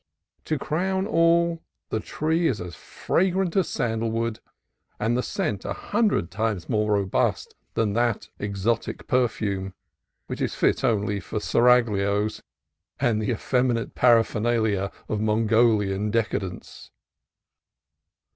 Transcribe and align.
To 0.45 0.57
crown 0.57 1.05
all, 1.05 1.61
the 1.89 1.99
tree 1.99 2.47
is 2.47 2.59
as 2.59 2.73
fragrant 2.73 3.55
as 3.55 3.69
sandalwood, 3.69 4.39
and 4.99 5.15
the 5.15 5.21
scent 5.21 5.63
a 5.63 5.73
hundred 5.73 6.31
times 6.31 6.67
more 6.67 6.93
ro 6.93 7.05
bust 7.05 7.53
than 7.75 7.93
that 7.93 8.27
exotic 8.39 9.05
perfume, 9.05 9.75
which 10.25 10.41
is 10.41 10.55
fit 10.55 10.83
only 10.83 11.19
for 11.19 11.37
seraglios 11.39 12.41
and 12.99 13.21
the 13.21 13.29
effeminate 13.29 13.93
paraphernalia 13.93 14.91
of 15.07 15.21
Mon 15.21 15.47
golian 15.47 16.09
decadence. 16.09 16.89